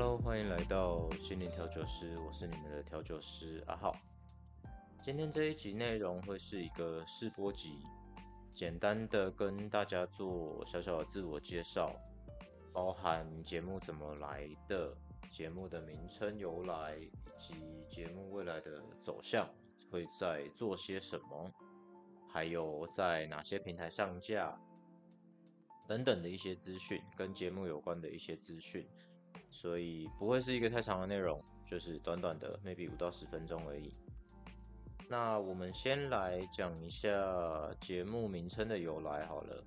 [0.00, 3.96] Hello，欢迎来到心灵调酒师，我是你们的调酒师阿浩。
[5.02, 7.80] 今天这一集内容会是一个试播集，
[8.54, 11.92] 简单的跟大家做小小的自我介绍，
[12.72, 14.96] 包含节目怎么来的、
[15.32, 17.54] 节目的名称由来，以及
[17.88, 19.48] 节目未来的走向
[19.90, 21.52] 会在做些什么，
[22.32, 24.56] 还有在哪些平台上架
[25.88, 28.88] 等等的一些资讯，跟节目有关的一些资讯。
[29.50, 33.92] 所以不会是一个太长的内容，就是短短的，maybe 五到十分钟而已。
[35.08, 37.08] 那我们先来讲一下
[37.80, 39.64] 节目名称的由来好了。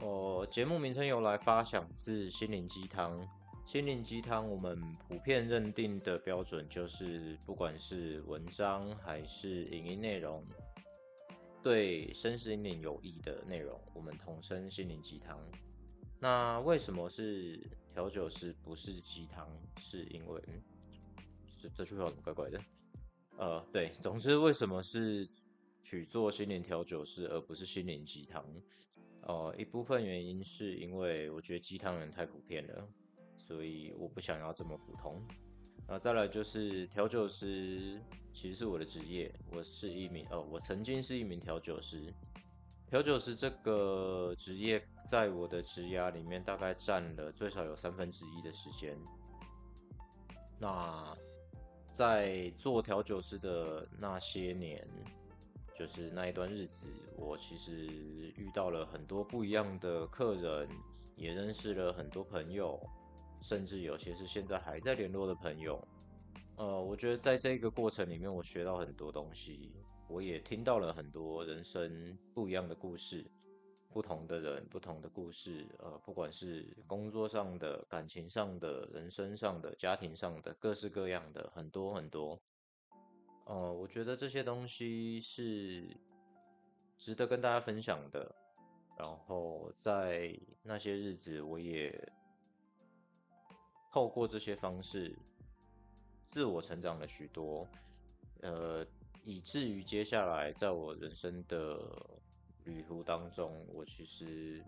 [0.00, 3.26] 哦，节目名称由来发想自心灵鸡汤。
[3.64, 10.44] 心灵鸡汤，我们普遍认定的标准就是，不管是文章还是影音内容，
[11.62, 15.40] 对身心灵有益的内容，我们统称心灵鸡汤。
[16.24, 17.60] 那为什么是
[17.92, 19.46] 调酒师不是鸡汤？
[19.76, 20.42] 是因为
[21.60, 22.58] 这这句话怎么怪怪的？
[23.36, 25.28] 呃，对，总之为什么是
[25.82, 28.42] 取做心灵调酒师而不是心灵鸡汤？
[29.24, 32.88] 呃，一部分原因是因为我觉得鸡汤人太普遍了，
[33.36, 35.22] 所以我不想要这么普通。
[35.86, 38.00] 那再来就是调酒师
[38.32, 42.10] 其实是我的职业，我是一名哦，我曾经是一名调酒师。
[42.94, 48.96] 调酒师这个职业，在我的职涯里面，大概占了最少有三分之一的时间。
[50.60, 51.12] 那
[51.90, 54.86] 在做调酒师的那些年，
[55.74, 56.86] 就是那一段日子，
[57.16, 57.74] 我其实
[58.36, 60.68] 遇到了很多不一样的客人，
[61.16, 62.80] 也认识了很多朋友，
[63.40, 65.84] 甚至有些是现在还在联络的朋友。
[66.58, 69.72] 呃，我觉得在这个过程里面，我学到很多东西。
[70.14, 73.28] 我也听到了很多人生不一样的故事，
[73.90, 82.40] 不同的人，不同的故事，呃，不管是工作上的、感情上的、人生上的、家庭上的，各式各样的，很多很多。
[83.46, 85.84] 呃，我觉得这些东西是
[86.96, 88.32] 值得跟大家分享的。
[88.96, 90.32] 然后在
[90.62, 91.92] 那些日子，我也
[93.90, 95.12] 透过这些方式
[96.30, 97.66] 自我成长了许多，
[98.42, 98.86] 呃。
[99.24, 101.78] 以至于接下来在我人生的
[102.64, 104.62] 旅途当中，我其实，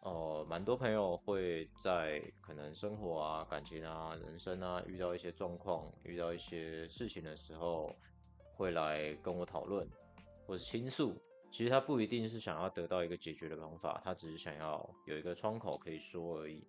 [0.00, 7.94] 呃，蛮多朋友会在可能生活啊、感情啊、人生啊遇到一些状况、遇到一些事情的时候，
[8.56, 9.88] 会来跟我讨论
[10.46, 11.14] 或者倾诉。
[11.48, 16.66] 其实他不一定是想要得到一个解决的方法，他只是想要有一个窗口可以说而已。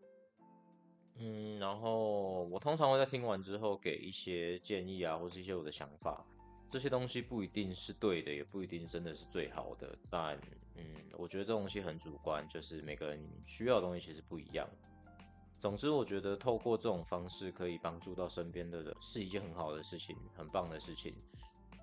[1.15, 6.23] 嗯，然后我通常会在听完之后给一些建议啊，或是一些我的想法。
[6.69, 9.97] 这些东西不一定是对的，也不一定真的是最好的。
[10.09, 10.37] 但，
[10.75, 10.83] 嗯，
[11.17, 14.67] 我觉得这东西很主观，就是每个人需要的东西其实不一样。
[15.59, 21.15] 总之，我觉得透过这种方式可以帮助到身边的人，是一件很好的事情，很棒的事情。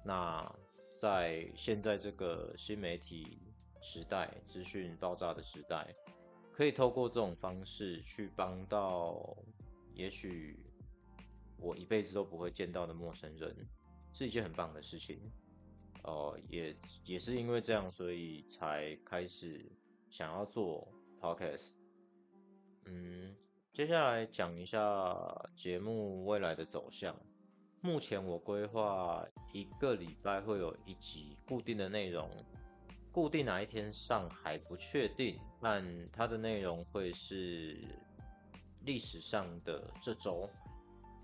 [0.04, 0.48] 那
[0.94, 3.38] 在现在这个新媒体
[3.80, 5.92] 时代、资讯爆炸的时代，
[6.52, 9.36] 可以透过这种方式去帮到，
[9.94, 10.56] 也许
[11.58, 13.56] 我一辈子都不会见到的陌生人。
[14.14, 15.20] 是一件很棒的事情，
[16.04, 19.68] 哦，也也是因为这样，所以才开始
[20.08, 20.86] 想要做
[21.20, 21.72] podcast。
[22.84, 23.34] 嗯，
[23.72, 25.14] 接下来讲一下
[25.56, 27.14] 节目未来的走向。
[27.80, 32.30] 目前我规划一个礼拜会有一集固定的内容，
[33.10, 37.76] 固定哪一天上还不确定，但它的内容会是
[38.84, 40.48] 历史上的这周。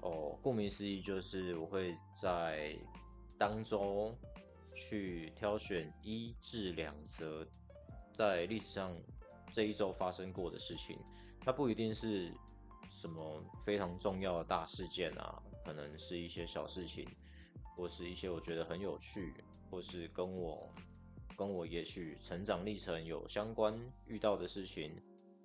[0.03, 2.77] 哦，顾名思义，就是我会在
[3.39, 4.15] 当周
[4.75, 7.47] 去挑选一至两则
[8.15, 8.97] 在历史上
[9.53, 10.99] 这一周发生过的事情。
[11.43, 12.33] 它不一定是
[12.89, 17.07] 什么非常重要的大事件啊，可能是一些小事情，
[17.77, 19.33] 或是一些我觉得很有趣，
[19.71, 20.69] 或是跟我
[21.37, 23.75] 跟我也许成长历程有相关
[24.07, 24.95] 遇到的事情，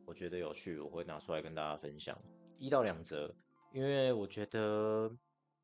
[0.06, 2.18] 我觉得有趣，我会拿出来跟大家分享
[2.58, 3.34] 一到两则。
[3.76, 5.14] 因为我觉得，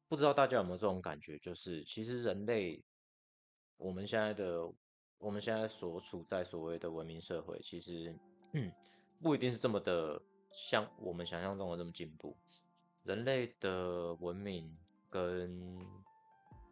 [0.10, 2.84] 不知道大家有没有这种感觉，就是其实人类，
[3.78, 4.70] 我们现在的，
[5.18, 8.14] 我们现在所处在所谓的文明社会，其实，
[8.52, 8.70] 嗯，
[9.22, 10.22] 不一定是这么的
[10.52, 12.36] 像我们想象中的这么进步。
[13.04, 14.78] 人类的文明
[15.10, 15.80] 跟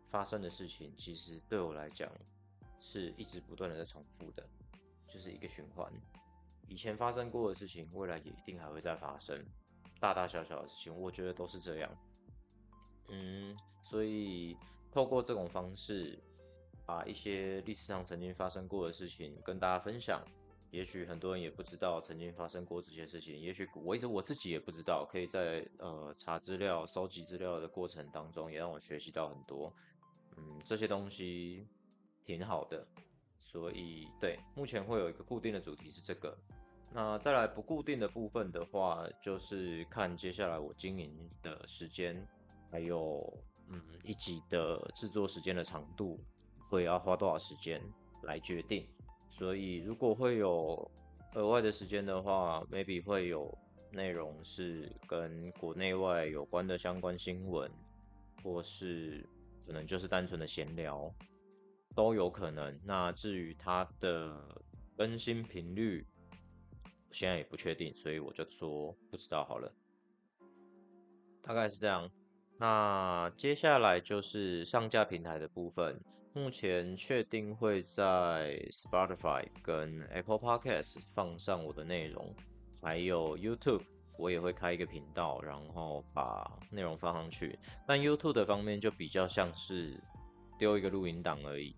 [0.10, 2.12] 发生的事情，其实对我来讲，
[2.82, 4.46] 是一直不断的在重复的，
[5.08, 5.90] 就是一个循环。
[6.68, 9.42] 以前发生过的事情，未来也一定还会再发生。
[10.00, 11.98] 大大小小的事情，我觉得都是这样。
[13.10, 14.56] 嗯，所以
[14.92, 16.18] 透过这种方式，
[16.86, 20.24] 把一些历史上曾经发生过的事情跟大家分享，
[20.72, 25.08] 也许很多人也不知道曾经发生过这些事情，也许我一直我自己也不知道。
[25.12, 29.74] 可以在呃查资料、收集资料的过程当中，也让我学习到很多。
[30.38, 31.68] 嗯，这些东西
[32.26, 32.86] 挺好的。
[33.42, 36.38] 所以对，目前会有一个固定的主题是这个。
[36.92, 42.28] 那再来不固定的部分的话，就是看接下来我经营的时间，
[42.72, 43.22] 还有
[43.70, 46.20] 嗯一集的制作时间的长度，
[46.70, 47.82] 会要花多少时间
[48.24, 48.88] 来决定。
[49.30, 50.90] 所以，如果会有
[51.36, 53.56] 额外的时间的话，maybe 会有
[53.92, 57.72] 内容是跟国内外有关的相关新闻，
[58.44, 59.24] 或是
[59.64, 61.14] 可能就是单纯的闲聊，
[61.96, 62.76] 都有可能。
[62.84, 64.36] 那至于它的
[64.98, 66.04] 更新频率，
[67.12, 69.74] 现在也不确定，所以我就说不知道好了。
[71.42, 72.10] 大概是这样。
[72.58, 76.00] 那接下来就是上架平台的部分。
[76.32, 82.34] 目前确定会在 Spotify 跟 Apple Podcast 放上我的内容，
[82.82, 83.82] 还有 YouTube
[84.18, 87.58] 我也会开一个频道，然后把内容放上去。
[87.88, 90.00] 但 YouTube 的方面就比较像是
[90.60, 91.76] 丢一个录音档而已，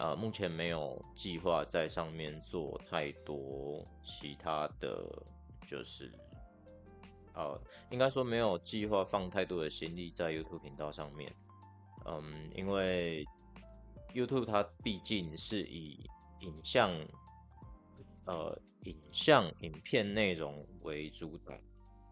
[0.00, 5.06] 呃，目前没有计划在上面做太多其他的，
[5.66, 6.10] 就是
[7.34, 7.60] 呃，
[7.90, 11.32] 应该说没有计划放太多的心力在 YouTube 频道上面，
[12.06, 13.24] 嗯，因为。
[14.12, 16.04] YouTube 它毕竟是以
[16.40, 16.90] 影像，
[18.24, 21.54] 呃，影像影片内容为主导，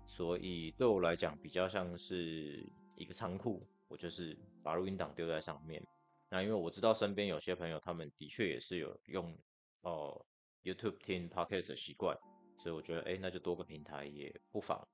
[0.07, 2.65] 所以对我来讲比较像是
[2.95, 5.83] 一个仓库，我就是把录音档丢在上面。
[6.31, 9.37] 那因为我知道身边有些朋友他们的确也是有用
[9.81, 10.25] 哦
[10.63, 12.17] YouTube 听 Podcast 的习惯，
[12.59, 14.87] 所以我觉得哎，那就多个平台也不妨。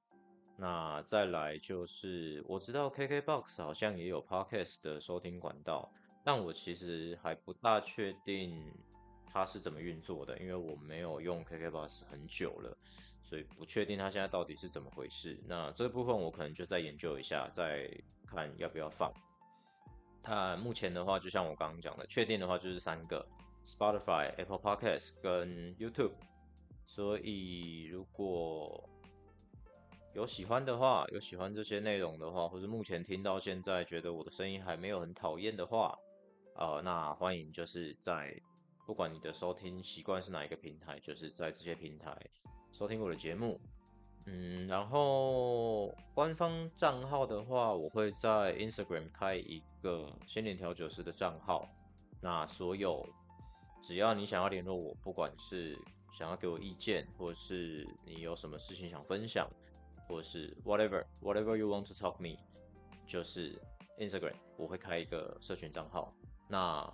[0.56, 5.92] 那再来就是我知道 KKBox 好像也有 Podcast 的收听管道。
[6.26, 8.72] 但我其实还不大确定
[9.26, 12.75] 它是怎么运作的，因为我没有用 KKBox 很久了，
[13.22, 15.38] 所以不确定它现在到底是怎么回事。
[15.46, 17.90] 那这部分我可能就再研究一下，再
[18.26, 19.12] 看要不要放。
[20.24, 23.24] 它目前的话，就像我刚刚讲的，确定的话就是三个
[23.62, 26.14] ：Spotify、Apple Podcast 跟 YouTube。
[26.86, 28.88] 所以如果
[30.14, 35.98] 有喜欢的话，有喜欢这些内容的话，或者目前听到现在觉得我的声音还没有很讨厌的话，
[36.56, 38.34] 呃，那欢迎就是在
[38.86, 42.16] 不管你的收听习惯是哪一个平台，就是在这些平台
[42.72, 43.60] 收听我的节目。
[44.26, 51.68] 嗯，然后官方账号的话，我会在 Instagram 开一个心灵调酒师的账号。
[52.20, 53.06] 那所有
[53.82, 55.78] 只要你想要联络我，不管是
[56.10, 59.46] 想要给我意见，或是你有什么事情想分享，
[60.08, 62.38] 或是 whatever whatever you want to talk me，
[63.06, 63.60] 就是
[63.98, 66.14] Instagram 我会开一个社群账号。
[66.48, 66.90] 那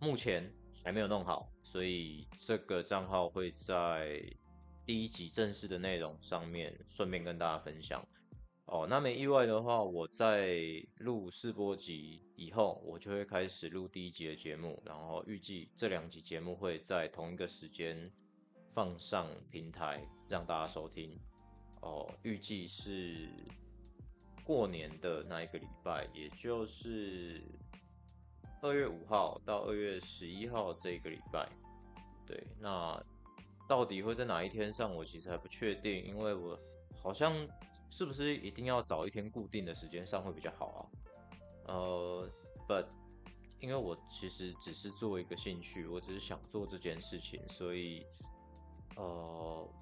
[0.00, 0.52] 目前
[0.82, 4.20] 还没有弄好，所以这个账号会在
[4.88, 8.02] 第一集正式的内容上面顺便跟大家分享
[8.64, 8.86] 哦。
[8.88, 18.10] 那没意外的话，我在录试播集以后，我就会开始录第一集的节目，然后预计这两集节目会在同一个时间
[18.72, 21.20] 放上平台让大家收听
[21.82, 22.10] 哦。
[22.22, 23.28] 预计是
[24.42, 27.44] 过年的那一个礼拜，也就是。
[28.62, 31.48] 二月五号到二月十一号这个礼拜，
[32.26, 33.00] 对，那
[33.68, 34.92] 到底会在哪一天上？
[34.92, 36.58] 我其实还不确定，因为我
[37.02, 37.46] 好像
[37.90, 40.80] 是不是一定要找一天固定的时间上会比较好啊？
[41.66, 42.30] 呃
[42.66, 42.86] ，but
[43.60, 48.06] 因为我其实只是做一个兴趣，我只是想做这件事情，所以
[48.96, 49.04] 呃，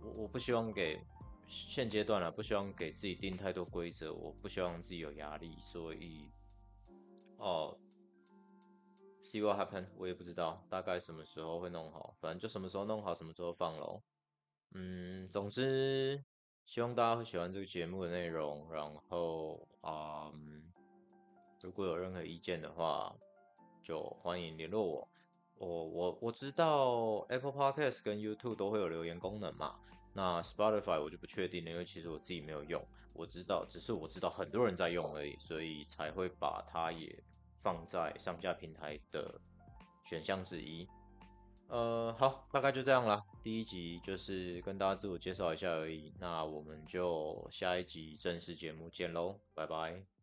[0.02, 1.00] 我我不希望给
[1.46, 6.28] 现阶段啊，不希望给自己定太多规则，我不希望自己有压力，所以
[7.38, 7.78] 哦。
[9.26, 9.86] See what happen？
[9.96, 14.00] 我也不知道，大概什么时候会弄好，反正就什么时候弄好，什么时候放喽。
[14.70, 16.24] 嗯，总之
[16.64, 18.72] 希望大家会喜欢这个节目的内容。
[18.72, 20.32] 然后啊，
[21.60, 23.12] 如果有任何意见的话，
[23.82, 25.08] 就欢迎联络我。
[25.56, 29.74] 我我我知道 Apple Podcast 跟 YouTube 都会有留言功能嘛。
[30.12, 32.80] 那 Spotify 我就不确定了，因为其实我自己没有用。
[33.12, 37.24] 我知道，只是我知道很多人在用而已，所以才会把它也。
[37.58, 39.40] 放在上架平台的
[40.04, 40.88] 选项之一。
[41.68, 43.20] 呃，好，大概就这样啦。
[43.42, 46.14] 第一集就是跟大家自我介绍一下而已。
[46.20, 50.15] 那我们就下一集正式节目见喽，拜拜。